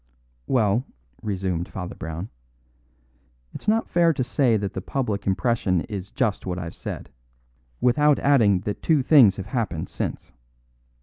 [0.47, 0.83] "Well,"
[1.21, 2.31] resumed Father Brown,
[3.53, 7.11] "it's not fair to say that the public impression is just what I've said,
[7.79, 10.33] without adding that two things have happened since.